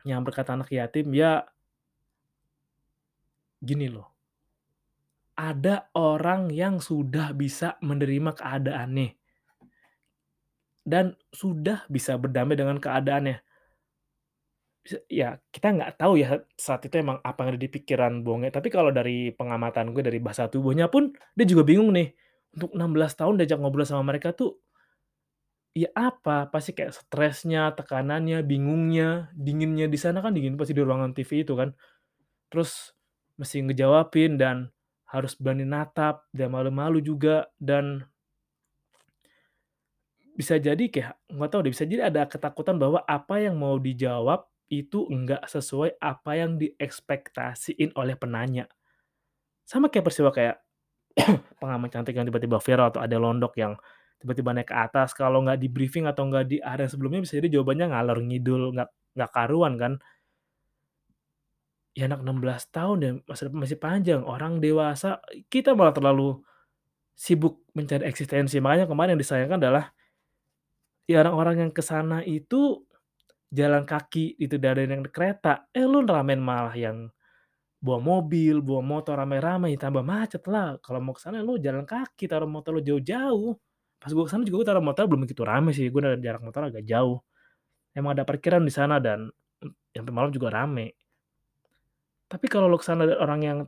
yang 0.07 0.23
berkata 0.23 0.55
anak 0.55 0.71
yatim, 0.71 1.11
ya 1.11 1.43
gini 3.59 3.91
loh, 3.91 4.07
ada 5.35 5.91
orang 5.91 6.47
yang 6.55 6.79
sudah 6.79 7.35
bisa 7.35 7.75
menerima 7.83 8.31
keadaannya 8.31 9.19
dan 10.87 11.19
sudah 11.35 11.83
bisa 11.91 12.15
berdamai 12.15 12.55
dengan 12.55 12.79
keadaannya. 12.79 13.43
Ya 15.11 15.37
kita 15.53 15.75
nggak 15.75 16.01
tahu 16.01 16.17
ya 16.17 16.41
saat 16.57 16.81
itu 16.87 16.95
emang 16.97 17.21
apa 17.21 17.45
yang 17.45 17.49
ada 17.53 17.61
di 17.61 17.69
pikiran 17.69 18.25
Bonge, 18.25 18.49
tapi 18.49 18.73
kalau 18.73 18.89
dari 18.89 19.29
pengamatan 19.35 19.93
gue, 19.93 20.01
dari 20.01 20.17
bahasa 20.17 20.49
tubuhnya 20.49 20.89
pun 20.89 21.13
dia 21.37 21.45
juga 21.45 21.61
bingung 21.67 21.93
nih, 21.93 22.09
untuk 22.57 22.73
16 22.73 23.13
tahun 23.13 23.37
diajak 23.37 23.59
ngobrol 23.61 23.85
sama 23.85 24.01
mereka 24.09 24.33
tuh 24.33 24.57
ya 25.77 25.89
apa, 25.93 26.49
pasti 26.49 26.73
kayak 26.73 26.91
stresnya, 26.97 27.71
tekanannya, 27.77 28.41
bingungnya, 28.41 29.29
dinginnya 29.37 29.85
di 29.85 29.99
sana 30.01 30.19
kan 30.25 30.33
dingin 30.33 30.57
pasti 30.57 30.73
di 30.73 30.81
ruangan 30.81 31.13
TV 31.13 31.45
itu 31.45 31.53
kan. 31.53 31.69
Terus 32.49 32.93
mesti 33.37 33.61
ngejawabin 33.69 34.41
dan 34.41 34.73
harus 35.09 35.37
berani 35.37 35.65
natap 35.69 36.25
dan 36.33 36.53
malu-malu 36.53 37.01
juga 37.01 37.49
dan 37.61 38.05
bisa 40.33 40.55
jadi 40.55 40.81
kayak 40.87 41.13
nggak 41.29 41.49
tahu 41.51 41.59
deh, 41.67 41.71
bisa 41.75 41.85
jadi 41.85 42.09
ada 42.09 42.25
ketakutan 42.25 42.79
bahwa 42.79 43.03
apa 43.05 43.43
yang 43.43 43.59
mau 43.59 43.75
dijawab 43.77 44.49
itu 44.69 45.09
enggak 45.09 45.43
sesuai 45.49 45.97
apa 45.97 46.37
yang 46.37 46.61
diekspektasiin 46.61 47.97
oleh 47.97 48.15
penanya. 48.15 48.69
Sama 49.65 49.89
kayak 49.89 50.05
peristiwa 50.05 50.29
kayak 50.29 50.57
pengamen 51.61 51.89
cantik 51.89 52.13
yang 52.15 52.29
tiba-tiba 52.29 52.61
viral 52.61 52.93
atau 52.93 53.01
Adele 53.01 53.25
Londok 53.25 53.53
yang 53.57 53.73
tiba-tiba 54.21 54.51
naik 54.51 54.69
ke 54.69 54.75
atas, 54.75 55.15
kalau 55.15 55.41
nggak 55.41 55.57
di-briefing 55.63 56.05
atau 56.05 56.27
nggak 56.27 56.45
di-arrange 56.51 56.91
sebelumnya 56.93 57.23
bisa 57.23 57.39
jadi 57.39 57.59
jawabannya 57.59 57.87
ngalor 57.91 58.19
ngidul, 58.19 58.63
nggak 58.75 58.89
nggak 59.15 59.31
karuan 59.31 59.73
kan. 59.79 59.93
Ya 61.97 62.05
anak 62.05 62.21
16 62.21 62.69
tahun 62.69 62.97
dan 63.01 63.13
masa 63.25 63.49
depan 63.49 63.59
masih 63.65 63.79
panjang, 63.81 64.21
orang 64.23 64.61
dewasa, 64.61 65.19
kita 65.49 65.73
malah 65.73 65.91
terlalu 65.95 66.39
sibuk 67.17 67.63
mencari 67.75 68.07
eksistensi. 68.07 68.61
Makanya 68.63 68.87
kemarin 68.87 69.15
yang 69.17 69.21
disayangkan 69.23 69.59
adalah 69.59 69.85
ya 71.09 71.25
orang-orang 71.25 71.67
yang 71.67 71.71
ke 71.73 71.81
sana 71.81 72.21
itu 72.21 72.85
jalan 73.49 73.83
kaki 73.85 74.37
itu 74.37 74.55
dari 74.61 74.85
yang 74.85 75.01
kereta, 75.09 75.67
eh 75.73 75.85
lu 75.85 76.05
ramein 76.05 76.37
malah 76.41 76.73
yang 76.77 77.09
bawa 77.79 77.99
mobil, 78.03 78.59
bawa 78.59 78.81
motor 78.83 79.15
rame-rame, 79.17 79.73
tambah 79.79 80.03
macet 80.03 80.43
lah. 80.51 80.77
Kalau 80.83 80.99
mau 80.99 81.15
ke 81.15 81.21
sana 81.23 81.41
lu 81.41 81.57
jalan 81.57 81.87
kaki, 81.87 82.27
taruh 82.29 82.49
motor 82.49 82.77
lu 82.77 82.81
jauh-jauh. 82.83 83.55
Pas 83.99 84.11
gua 84.11 84.23
ke 84.27 84.31
sana 84.31 84.43
juga 84.45 84.63
gua 84.63 84.67
taruh 84.75 84.85
motor 84.85 85.03
belum 85.09 85.21
begitu 85.25 85.41
rame 85.47 85.71
sih, 85.73 85.87
gua 85.89 86.13
dari 86.13 86.21
jarak 86.21 86.43
motor 86.43 86.69
agak 86.69 86.83
jauh. 86.85 87.23
Emang 87.95 88.13
ada 88.15 88.23
parkiran 88.27 88.61
di 88.61 88.73
sana 88.73 89.01
dan, 89.01 89.31
sampai 89.95 90.13
malam 90.13 90.29
juga 90.29 90.53
rame. 90.53 90.93
Tapi 92.29 92.45
kalau 92.45 92.69
lu 92.69 92.77
ke 92.77 92.85
sana 92.85 93.09
orang 93.17 93.41
yang 93.41 93.59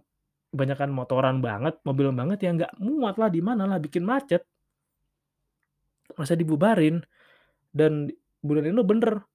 kebanyakan 0.53 0.91
motoran 0.93 1.39
banget, 1.41 1.79
mobilan 1.87 2.13
banget, 2.13 2.37
ya 2.45 2.51
nggak 2.53 2.73
muat 2.83 3.15
lah, 3.17 3.31
di 3.31 3.41
mana 3.41 3.63
lah, 3.65 3.79
bikin 3.81 4.03
macet. 4.05 4.45
Masa 6.19 6.35
dibubarin. 6.35 7.01
Dan 7.71 8.11
Bu 8.43 8.59
Neno 8.59 8.83
bener. 8.83 9.30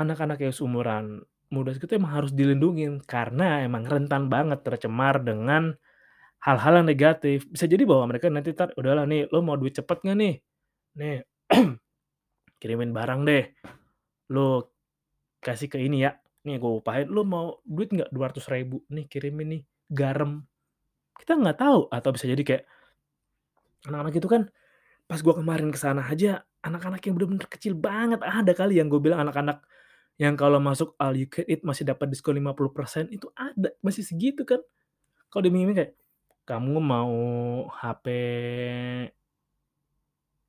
Anak-anak 0.00 0.40
yang 0.40 0.56
seumuran 0.56 1.20
muda 1.52 1.76
segitu 1.76 2.00
emang 2.00 2.16
harus 2.16 2.32
dilindungin, 2.32 3.04
karena 3.04 3.60
emang 3.60 3.84
rentan 3.84 4.32
banget 4.32 4.64
tercemar 4.64 5.20
dengan 5.20 5.76
hal-hal 6.40 6.80
yang 6.82 6.88
negatif. 6.88 7.44
Bisa 7.48 7.68
jadi 7.68 7.84
bahwa 7.84 8.12
mereka 8.12 8.32
nanti 8.32 8.56
entar, 8.56 8.72
"Udahlah 8.76 9.04
nih, 9.08 9.28
lu 9.28 9.44
mau 9.44 9.56
duit 9.60 9.76
cepet 9.76 9.98
nggak 10.04 10.18
nih? 10.18 10.34
Nih, 11.00 11.16
kirimin 12.62 12.92
barang 12.96 13.20
deh, 13.28 13.44
lu 14.32 14.64
kasih 15.44 15.68
ke 15.72 15.78
ini 15.82 16.06
ya, 16.08 16.16
nih 16.48 16.56
gua 16.62 16.80
upahin. 16.82 17.08
Lu 17.12 17.22
mau 17.28 17.60
duit 17.66 17.90
nggak? 17.92 18.10
Rp200.000 18.14 18.82
nih 18.92 19.06
kirimin 19.08 19.48
nih, 19.58 19.62
garam." 19.92 20.44
Kita 21.18 21.36
nggak 21.38 21.58
tahu, 21.60 21.80
atau 21.92 22.10
bisa 22.14 22.26
jadi 22.30 22.42
kayak 22.44 22.64
anak-anak 23.90 24.14
itu 24.18 24.28
kan 24.30 24.42
pas 25.10 25.20
gua 25.22 25.34
kemarin 25.38 25.70
ke 25.74 25.78
sana 25.80 26.06
aja, 26.06 26.42
anak-anak 26.64 27.02
yang 27.06 27.14
bener-bener 27.18 27.48
kecil 27.50 27.74
banget, 27.78 28.20
ada 28.22 28.52
kali 28.56 28.78
yang 28.80 28.88
gua 28.92 29.00
bilang 29.02 29.20
anak-anak 29.26 29.62
yang 30.20 30.34
kalau 30.36 30.58
masuk 30.62 30.94
all 31.00 31.16
you 31.16 31.28
can 31.30 31.44
eat 31.48 31.62
masih 31.64 31.84
dapat 31.88 32.08
diskon 32.12 32.36
50%, 32.38 33.08
itu 33.12 33.28
ada, 33.36 33.72
masih 33.84 34.04
segitu 34.04 34.44
kan. 34.48 34.60
Kalau 35.32 35.42
diiming-iming 35.46 35.76
kayak, 35.78 35.94
"Kamu 36.48 36.78
mau 36.82 37.12
HP 37.72 38.06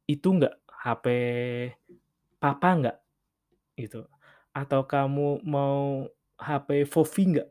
itu 0.10 0.28
nggak? 0.36 0.56
HP 0.84 1.06
papa 2.42 2.70
nggak?" 2.80 2.98
Gitu. 3.80 4.02
Atau, 4.56 4.86
"Kamu 4.88 5.44
mau 5.48 6.08
HP 6.40 6.86
Vovi 6.90 7.24
nggak?" 7.38 7.50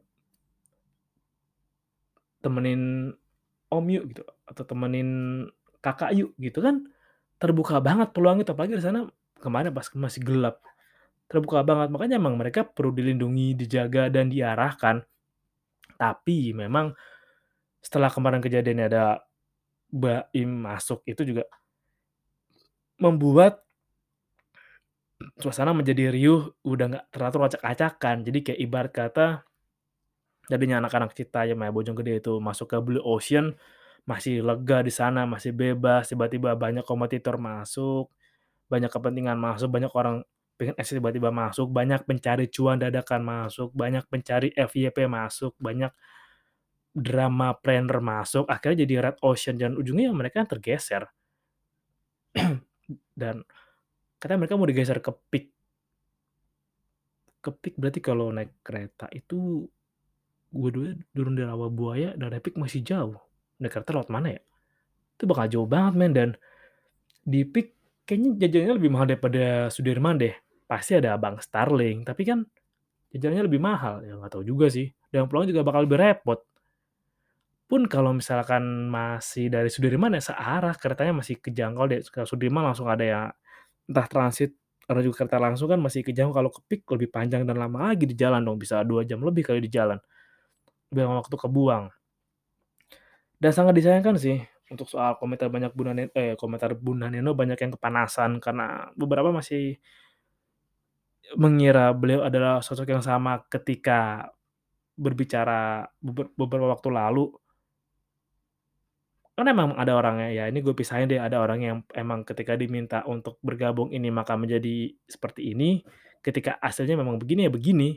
"Temenin 2.42 3.14
om 3.70 3.84
yuk," 3.88 4.04
gitu, 4.12 4.22
atau, 4.48 4.64
"Temenin 4.66 5.10
kakak 5.84 6.12
yuk," 6.18 6.34
gitu 6.42 6.58
kan. 6.64 6.90
Terbuka 7.42 7.78
banget 7.82 8.10
peluang 8.16 8.42
itu, 8.42 8.50
apalagi 8.54 8.78
di 8.78 8.84
sana 8.84 9.06
kemarin 9.42 9.74
pas 9.74 9.86
masih 9.94 10.22
gelap. 10.24 10.62
Terbuka 11.32 11.64
banget, 11.64 11.88
makanya 11.88 12.20
emang 12.20 12.36
mereka 12.36 12.60
perlu 12.60 12.92
dilindungi, 12.92 13.56
dijaga, 13.56 14.12
dan 14.12 14.28
diarahkan. 14.28 15.00
Tapi 15.96 16.52
memang 16.52 16.92
setelah 17.80 18.12
kemarin 18.12 18.44
kejadiannya 18.44 18.86
ada 18.92 19.24
baim 19.88 20.68
masuk, 20.68 21.00
itu 21.08 21.24
juga 21.24 21.48
membuat 23.00 23.64
suasana 25.40 25.72
menjadi 25.72 26.12
riuh, 26.12 26.52
udah 26.68 26.86
nggak 26.92 27.06
teratur 27.08 27.48
acak-acakan. 27.48 28.28
Jadi 28.28 28.38
kayak 28.52 28.60
ibarat 28.60 28.92
kata, 28.92 29.26
tadinya 30.52 30.84
anak-anak 30.84 31.16
Citayam 31.16 31.64
ya, 31.64 31.70
Bojonggede 31.72 32.20
itu 32.20 32.36
masuk 32.44 32.76
ke 32.76 32.78
Blue 32.84 33.00
Ocean, 33.00 33.56
masih 34.04 34.44
lega 34.44 34.84
di 34.84 34.92
sana, 34.92 35.24
masih 35.24 35.56
bebas, 35.56 36.12
tiba-tiba 36.12 36.52
banyak 36.58 36.84
kompetitor 36.84 37.38
masuk, 37.38 38.12
banyak 38.68 38.90
kepentingan 38.92 39.38
masuk, 39.38 39.70
banyak 39.72 39.92
orang 39.94 40.26
pengen 40.56 40.76
eksis 40.78 40.98
tiba-tiba 40.98 41.32
masuk, 41.32 41.68
banyak 41.72 42.04
pencari 42.04 42.46
cuan 42.52 42.78
dadakan 42.78 43.22
masuk, 43.24 43.72
banyak 43.74 44.04
pencari 44.06 44.52
FYP 44.54 45.08
masuk, 45.08 45.56
banyak 45.58 45.90
drama 46.92 47.56
planner 47.56 48.04
masuk, 48.04 48.44
akhirnya 48.46 48.84
jadi 48.84 48.94
red 49.00 49.16
ocean 49.24 49.56
dan 49.56 49.72
ujungnya 49.80 50.12
ya 50.12 50.14
mereka 50.14 50.44
tergeser. 50.44 51.08
Dan 53.20 53.40
katanya 54.20 54.44
mereka 54.44 54.60
mau 54.60 54.68
digeser 54.68 55.00
ke 55.00 55.12
Peak. 55.32 55.46
Ke 57.40 57.50
Peak 57.50 57.74
berarti 57.80 58.00
kalau 58.04 58.28
naik 58.28 58.60
kereta 58.60 59.08
itu 59.10 59.66
gua 60.52 60.68
dulu 60.68 60.92
turun 61.16 61.34
di 61.34 61.42
Rawabuaya 61.42 62.14
dari 62.14 62.38
Peak 62.44 62.60
masih 62.60 62.84
jauh. 62.84 63.16
Naik 63.56 63.72
kereta 63.72 63.96
lewat 63.96 64.12
mana 64.12 64.36
ya? 64.36 64.42
Itu 65.16 65.24
bakal 65.24 65.48
jauh 65.48 65.68
banget 65.68 65.94
men, 65.96 66.12
dan 66.12 66.30
di 67.24 67.48
Peak 67.48 67.72
kayaknya 68.06 68.30
jajanannya 68.46 68.76
lebih 68.78 68.90
mahal 68.92 69.06
daripada 69.10 69.44
Sudirman 69.72 70.16
deh. 70.20 70.34
Pasti 70.66 70.96
ada 70.98 71.16
abang 71.16 71.38
Starling, 71.42 72.04
tapi 72.06 72.22
kan 72.28 72.44
jajanannya 73.14 73.44
lebih 73.48 73.60
mahal. 73.62 74.02
Ya 74.06 74.16
nggak 74.18 74.32
tahu 74.38 74.44
juga 74.46 74.66
sih, 74.72 74.90
dan 75.12 75.28
pulang 75.30 75.46
juga 75.48 75.62
bakal 75.66 75.86
lebih 75.86 75.98
repot. 76.00 76.40
Pun 77.70 77.88
kalau 77.88 78.12
misalkan 78.12 78.90
masih 78.92 79.48
dari 79.48 79.72
Sudirman 79.72 80.12
ya 80.12 80.20
searah, 80.20 80.76
keretanya 80.76 81.24
masih 81.24 81.40
kejangkau 81.40 81.84
deh, 81.88 82.00
ke 82.04 82.28
Sudirman 82.28 82.68
langsung 82.68 82.86
ada 82.90 83.04
ya 83.04 83.20
entah 83.88 84.06
transit, 84.10 84.52
ada 84.88 85.00
juga 85.00 85.24
kereta 85.24 85.38
langsung 85.40 85.68
kan 85.72 85.80
masih 85.80 86.04
kejangkau, 86.04 86.36
kalau 86.36 86.50
ke 86.52 86.60
Peak 86.68 86.82
lebih 86.92 87.08
panjang 87.08 87.48
dan 87.48 87.56
lama 87.56 87.92
lagi 87.92 88.04
di 88.04 88.12
jalan 88.18 88.44
dong, 88.44 88.60
bisa 88.60 88.84
2 88.84 89.08
jam 89.08 89.20
lebih 89.24 89.48
kali 89.48 89.64
di 89.64 89.70
jalan. 89.72 89.96
Buang 90.92 91.16
waktu 91.20 91.36
kebuang. 91.36 91.84
Dan 93.40 93.50
sangat 93.56 93.74
disayangkan 93.74 94.16
sih, 94.20 94.38
untuk 94.72 94.88
soal 94.88 95.20
komentar 95.20 95.52
banyak 95.52 95.72
Bunda 95.76 95.92
Ne 95.92 96.04
eh, 96.16 96.34
komentar 96.34 96.72
Bunda 96.74 97.12
Neno 97.12 97.36
banyak 97.36 97.58
yang 97.60 97.72
kepanasan 97.76 98.40
karena 98.40 98.88
beberapa 98.96 99.30
masih 99.30 99.76
mengira 101.36 101.92
beliau 101.96 102.24
adalah 102.26 102.60
sosok 102.60 102.88
yang 102.92 103.04
sama 103.04 103.44
ketika 103.48 104.32
berbicara 104.96 105.88
beber 106.00 106.32
beberapa 106.36 106.72
waktu 106.72 106.88
lalu. 106.92 107.32
Kan 109.32 109.48
emang 109.48 109.72
ada 109.80 109.96
orangnya, 109.96 110.28
ya 110.28 110.44
ini 110.52 110.60
gue 110.60 110.76
pisahin 110.76 111.08
deh, 111.08 111.16
ada 111.16 111.40
orang 111.40 111.60
yang 111.64 111.76
emang 111.96 112.20
ketika 112.20 112.52
diminta 112.52 113.00
untuk 113.08 113.40
bergabung 113.40 113.88
ini 113.88 114.12
maka 114.12 114.36
menjadi 114.36 114.92
seperti 115.08 115.56
ini, 115.56 115.80
ketika 116.20 116.60
hasilnya 116.60 117.00
memang 117.00 117.16
begini, 117.16 117.48
ya 117.48 117.52
begini. 117.52 117.96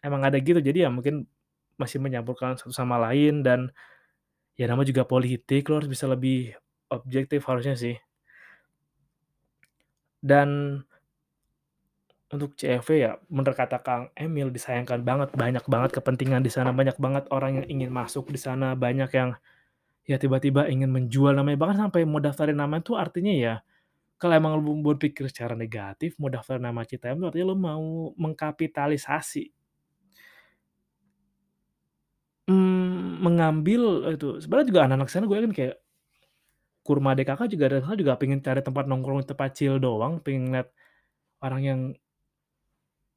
Emang 0.00 0.24
ada 0.24 0.40
gitu, 0.40 0.56
jadi 0.62 0.88
ya 0.88 0.90
mungkin 0.90 1.28
masih 1.76 2.00
menyampurkan 2.00 2.56
satu 2.56 2.72
sama 2.72 2.96
lain 2.96 3.44
dan 3.44 3.68
ya 4.58 4.64
namanya 4.68 4.88
juga 4.92 5.04
politik, 5.08 5.62
lu 5.70 5.74
harus 5.78 5.90
bisa 5.90 6.06
lebih 6.10 6.52
objektif 6.92 7.40
harusnya 7.48 7.76
sih. 7.78 7.96
Dan 10.22 10.82
Untuk 12.28 12.60
CFW 12.60 13.00
ya, 13.00 13.16
bener 13.32 13.56
kata 13.56 13.80
Kang 13.80 14.12
Emil, 14.12 14.52
disayangkan 14.52 15.00
banget, 15.00 15.32
banyak 15.32 15.64
banget 15.64 15.90
kepentingan 15.96 16.44
di 16.44 16.52
sana, 16.52 16.76
banyak 16.76 17.00
banget 17.00 17.24
orang 17.32 17.64
yang 17.64 17.66
ingin 17.72 17.88
masuk 17.88 18.28
di 18.28 18.36
sana, 18.36 18.76
banyak 18.76 19.08
yang, 19.16 19.32
ya 20.04 20.20
tiba-tiba 20.20 20.68
ingin 20.68 20.92
menjual 20.92 21.32
namanya, 21.32 21.56
bahkan 21.56 21.88
sampai 21.88 22.04
mau 22.04 22.20
daftarin 22.20 22.60
nama 22.60 22.84
itu 22.84 22.92
artinya 23.00 23.32
ya, 23.32 23.54
kalau 24.20 24.34
emang 24.36 24.60
lu 24.60 24.76
berpikir 24.84 25.30
secara 25.32 25.56
negatif, 25.56 26.20
mau 26.20 26.28
daftar 26.28 26.60
nama 26.60 26.84
Citayam 26.84 27.22
itu 27.22 27.26
artinya 27.30 27.46
lu 27.48 27.56
mau 27.56 27.86
mengkapitalisasi. 28.20 29.57
Mengambil 33.18 33.82
itu 34.14 34.38
sebenarnya 34.42 34.68
juga 34.70 34.80
anak-anak 34.86 35.08
sana 35.10 35.26
gue 35.28 35.36
yakin 35.38 35.54
kayak 35.54 35.76
Kurma 36.88 37.12
DKK 37.12 37.52
juga 37.52 37.64
sana 37.84 38.00
juga 38.00 38.16
pengen 38.16 38.40
cari 38.40 38.64
tempat 38.64 38.88
nongkrong, 38.88 39.20
tempat 39.28 39.52
chill 39.52 39.76
doang, 39.76 40.24
pengen 40.24 40.48
ngeliat 40.48 40.68
orang 41.44 41.60
yang 41.60 41.80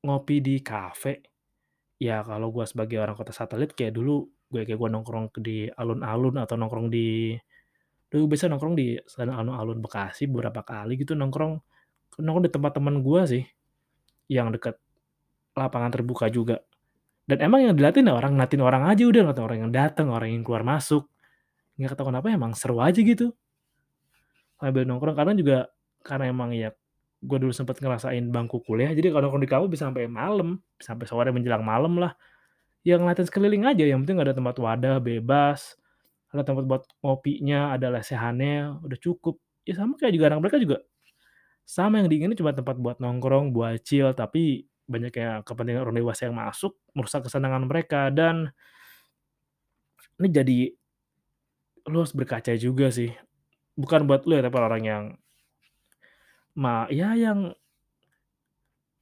ngopi 0.03 0.41
di 0.41 0.55
kafe. 0.59 1.23
Ya 2.01 2.25
kalau 2.25 2.49
gua 2.51 2.65
sebagai 2.65 2.97
orang 2.99 3.15
kota 3.15 3.31
satelit 3.31 3.71
kayak 3.77 3.93
dulu, 3.95 4.25
gue 4.51 4.61
kayak 4.67 4.79
gua 4.81 4.89
nongkrong 4.91 5.31
di 5.39 5.69
alun-alun 5.69 6.35
atau 6.41 6.55
nongkrong 6.57 6.89
di 6.89 7.37
dulu 8.11 8.35
biasa 8.35 8.51
nongkrong 8.51 8.75
di 8.75 8.99
sana 9.07 9.39
alun-alun 9.39 9.79
Bekasi 9.79 10.27
beberapa 10.27 10.61
kali 10.67 10.99
gitu 10.99 11.13
nongkrong, 11.15 11.53
nongkrong 12.19 12.45
di 12.49 12.51
tempat 12.51 12.71
temen 12.77 12.99
gua 13.05 13.23
sih, 13.29 13.45
yang 14.27 14.51
deket 14.55 14.75
lapangan 15.55 15.91
terbuka 15.93 16.27
juga. 16.31 16.59
Dan 17.31 17.47
emang 17.47 17.63
yang 17.63 17.79
diliatin 17.79 18.11
ya 18.11 18.19
orang 18.19 18.35
ngeliatin 18.35 18.59
orang 18.59 18.83
aja 18.91 19.03
udah, 19.07 19.21
ngeliatin 19.23 19.45
orang 19.47 19.59
yang 19.63 19.71
dateng, 19.71 20.11
orang 20.11 20.35
yang 20.35 20.43
keluar 20.43 20.67
masuk. 20.67 21.07
Nggak 21.79 21.95
tahu 21.95 22.11
kenapa 22.11 22.27
emang 22.27 22.51
seru 22.51 22.83
aja 22.83 22.99
gitu. 22.99 23.31
Sambil 24.59 24.83
nongkrong 24.83 25.15
kadang 25.15 25.39
juga 25.39 25.71
karena 26.03 26.27
emang 26.27 26.51
ya, 26.51 26.75
gua 27.23 27.39
dulu 27.39 27.55
sempet 27.55 27.79
ngerasain 27.79 28.27
bangku 28.27 28.59
kuliah, 28.67 28.91
jadi 28.91 29.15
kalau 29.15 29.31
nongkrong 29.31 29.47
di 29.47 29.49
kampus 29.49 29.69
bisa 29.71 29.87
sampai 29.87 30.11
malam, 30.11 30.59
sampai 30.75 31.07
sore 31.07 31.31
menjelang 31.31 31.63
malam 31.63 31.95
lah. 31.95 32.19
Ya 32.83 32.99
ngeliatin 32.99 33.23
sekeliling 33.31 33.63
aja, 33.63 33.87
yang 33.87 34.03
penting 34.03 34.19
ada 34.19 34.35
tempat 34.35 34.59
wadah 34.59 34.99
bebas, 34.99 35.79
ada 36.35 36.43
tempat 36.43 36.67
buat 36.67 36.83
ngopinya, 36.99 37.71
ada 37.71 37.95
lesehannya, 37.95 38.83
udah 38.83 38.97
cukup. 38.99 39.39
Ya 39.63 39.79
sama 39.79 39.95
kayak 39.95 40.19
juga 40.19 40.35
anak 40.35 40.43
mereka 40.43 40.59
juga 40.59 40.83
sama 41.71 42.03
yang 42.03 42.11
diinginin 42.11 42.35
cuma 42.35 42.51
tempat 42.51 42.75
buat 42.75 42.99
nongkrong, 42.99 43.55
buat 43.55 43.79
chill, 43.85 44.11
tapi 44.11 44.67
banyak 44.85 45.13
yang 45.15 45.41
kepentingan 45.45 45.83
orang 45.83 45.97
dewasa 45.97 46.27
yang 46.27 46.37
masuk, 46.37 46.77
merusak 46.93 47.25
kesenangan 47.27 47.65
mereka 47.65 48.09
dan 48.11 48.51
ini 50.21 50.29
jadi 50.29 50.59
lu 51.89 52.05
harus 52.05 52.13
berkaca 52.13 52.53
juga 52.53 52.93
sih. 52.93 53.09
Bukan 53.73 54.05
buat 54.05 54.29
lu 54.29 54.37
ya, 54.37 54.45
tapi 54.45 54.57
orang 54.61 54.83
yang 54.85 55.03
ma 56.53 56.85
ya 56.91 57.15
yang 57.15 57.55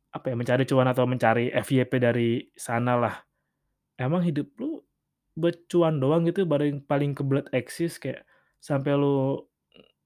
apa 0.10 0.26
ya, 0.32 0.36
mencari 0.38 0.64
cuan 0.66 0.90
atau 0.90 1.06
mencari 1.06 1.52
FYP 1.54 1.92
dari 2.00 2.30
sanalah. 2.56 3.26
Emang 4.00 4.24
hidup 4.24 4.48
lu 4.58 4.80
buat 5.36 5.56
cuan 5.68 6.00
doang 6.00 6.28
gitu 6.28 6.48
paling 6.48 6.84
paling 6.84 7.12
kebelet 7.16 7.48
eksis 7.56 8.00
kayak 8.00 8.24
sampai 8.60 8.96
lu 8.96 9.44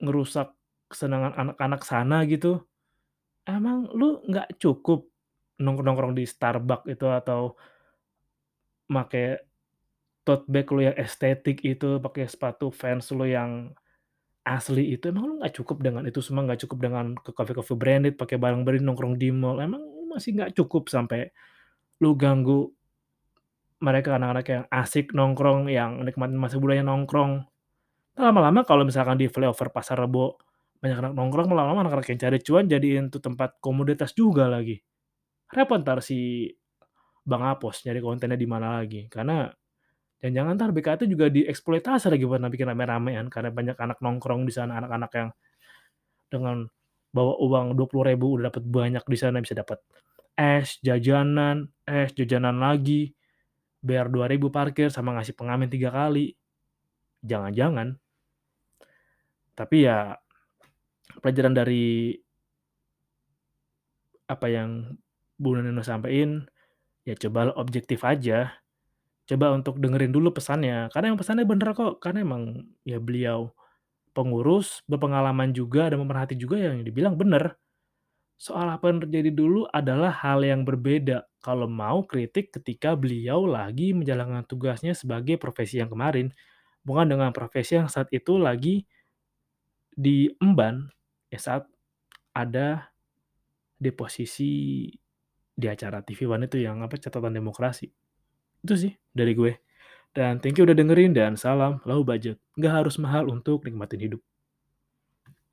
ngerusak 0.01 0.53
kesenangan 0.89 1.33
anak-anak 1.37 1.81
sana 1.85 2.25
gitu. 2.25 2.61
Emang 3.45 3.85
lu 3.93 4.23
nggak 4.25 4.57
cukup 4.57 5.12
nongkrong-nongkrong 5.61 6.13
di 6.17 6.25
Starbucks 6.25 6.89
itu 6.89 7.05
atau 7.09 7.57
make 8.89 9.43
tote 10.23 10.47
bag 10.47 10.67
lu 10.71 10.81
yang 10.87 10.95
estetik 10.95 11.59
itu, 11.67 11.99
pakai 11.99 12.25
sepatu 12.31 12.71
Vans 12.71 13.11
lu 13.11 13.27
yang 13.27 13.75
asli 14.43 14.95
itu, 14.95 15.11
emang 15.11 15.23
lu 15.27 15.33
nggak 15.39 15.55
cukup 15.59 15.83
dengan 15.83 16.03
itu 16.07 16.19
semua, 16.23 16.47
nggak 16.47 16.67
cukup 16.67 16.79
dengan 16.83 17.05
ke 17.19 17.31
kafe-kafe 17.31 17.75
branded, 17.75 18.15
pakai 18.15 18.39
barang 18.39 18.63
branded, 18.63 18.83
nongkrong 18.87 19.15
di 19.19 19.31
mall, 19.31 19.59
emang 19.59 19.83
masih 20.11 20.35
nggak 20.35 20.55
cukup 20.55 20.87
sampai 20.91 21.31
lu 21.99 22.15
ganggu 22.15 22.71
mereka 23.83 24.15
anak-anak 24.15 24.47
yang 24.47 24.63
asik 24.71 25.11
nongkrong, 25.11 25.67
yang 25.67 25.99
nikmatin 26.07 26.39
masa 26.39 26.55
mudanya 26.55 26.87
nongkrong. 26.87 27.43
Lama-lama 28.15 28.63
kalau 28.63 28.87
misalkan 28.87 29.19
di 29.19 29.27
flyover 29.27 29.75
Pasar 29.75 29.99
Rebo 29.99 30.39
banyak 30.79 30.99
anak 31.03 31.13
nongkrong, 31.19 31.51
lama-lama 31.51 31.83
anak-anak 31.83 32.07
yang 32.15 32.19
cari 32.23 32.37
cuan 32.39 32.65
jadiin 32.71 33.11
itu 33.11 33.19
tempat 33.19 33.59
komoditas 33.59 34.15
juga 34.15 34.47
lagi. 34.47 34.79
Repot 35.53 35.77
entar 35.77 36.01
si 36.01 36.49
Bang 37.23 37.45
Apos 37.45 37.85
nyari 37.85 38.01
kontennya 38.01 38.35
di 38.35 38.49
mana 38.49 38.81
lagi, 38.81 39.05
karena 39.07 39.47
jangan-jangan 40.19 40.51
entar 40.57 40.69
BKT 40.73 41.01
juga 41.05 41.29
dieksploitasi 41.29 42.09
lagi 42.09 42.25
buat 42.25 42.41
bikin 42.41 42.67
rame-ramean 42.73 43.29
karena 43.29 43.53
banyak 43.53 43.77
anak 43.77 44.01
nongkrong 44.01 44.43
di 44.43 44.53
sana, 44.55 44.81
anak-anak 44.81 45.11
yang 45.13 45.29
dengan 46.27 46.65
bawa 47.13 47.37
uang 47.37 47.77
Rp20.000 47.77 48.23
udah 48.25 48.43
dapet 48.49 48.63
banyak 48.65 49.05
di 49.05 49.17
sana, 49.19 49.37
bisa 49.37 49.53
dapet 49.53 49.77
es, 50.33 50.81
jajanan, 50.81 51.69
es, 51.85 52.09
jajanan 52.17 52.57
lagi, 52.57 53.13
bayar 53.79 54.09
Rp2.000 54.09 54.43
parkir 54.49 54.89
sama 54.89 55.13
ngasih 55.13 55.37
pengamen 55.37 55.69
3 55.69 55.93
kali. 55.93 56.33
Jangan-jangan 57.21 57.93
tapi 59.53 59.85
ya 59.85 60.17
pelajaran 61.21 61.53
dari 61.53 62.17
apa 64.25 64.47
yang 64.49 64.97
Bu 65.39 65.57
Neno 65.57 65.81
sampein, 65.85 66.45
ya 67.07 67.15
cobalah 67.17 67.55
objektif 67.59 68.03
aja. 68.05 68.53
Coba 69.29 69.55
untuk 69.55 69.79
dengerin 69.79 70.11
dulu 70.11 70.35
pesannya, 70.35 70.91
karena 70.91 71.15
yang 71.15 71.19
pesannya 71.19 71.45
bener 71.47 71.71
kok, 71.77 72.03
karena 72.03 72.27
emang 72.27 72.67
ya 72.83 72.99
beliau 72.99 73.55
pengurus, 74.15 74.83
berpengalaman 74.87 75.51
juga 75.55 75.89
dan 75.91 76.03
pemerhati 76.03 76.35
juga 76.37 76.59
yang 76.59 76.83
dibilang 76.83 77.15
bener. 77.17 77.57
Soal 78.37 78.67
apa 78.67 78.91
yang 78.91 78.99
terjadi 79.07 79.31
dulu 79.31 79.65
adalah 79.71 80.11
hal 80.11 80.43
yang 80.43 80.67
berbeda 80.67 81.23
kalau 81.39 81.65
mau 81.69 82.03
kritik 82.03 82.51
ketika 82.51 82.93
beliau 82.99 83.47
lagi 83.47 83.95
menjalankan 83.95 84.43
tugasnya 84.47 84.91
sebagai 84.97 85.39
profesi 85.39 85.79
yang 85.79 85.87
kemarin, 85.87 86.29
bukan 86.83 87.07
dengan 87.07 87.31
profesi 87.31 87.79
yang 87.79 87.87
saat 87.87 88.11
itu 88.11 88.35
lagi 88.35 88.83
diemban, 89.93 90.89
ya 91.29 91.39
saat 91.39 91.63
ada 92.33 92.89
di 93.77 93.91
posisi 93.93 94.87
di 95.53 95.69
acara 95.69 96.01
TV 96.01 96.25
One 96.29 96.49
itu 96.49 96.57
yang 96.61 96.81
apa, 96.81 96.97
Catatan 96.97 97.33
Demokrasi. 97.33 97.87
Itu 98.63 98.73
sih 98.73 98.93
dari 99.13 99.37
gue. 99.37 99.53
Dan 100.13 100.37
thank 100.37 100.61
you 100.61 100.65
udah 100.65 100.77
dengerin 100.77 101.13
dan 101.13 101.33
salam 101.33 101.81
low 101.89 102.05
budget, 102.05 102.37
nggak 102.53 102.73
harus 102.85 103.01
mahal 103.01 103.29
untuk 103.33 103.65
nikmatin 103.65 103.97
hidup. 103.97 104.21